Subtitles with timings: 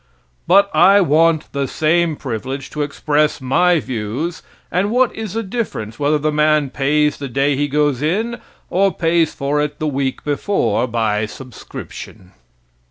[0.47, 5.99] But I want the same privilege to express my views, and what is the difference
[5.99, 8.41] whether the man pays the day he goes in,
[8.71, 12.31] or pays for it the week before by subscription.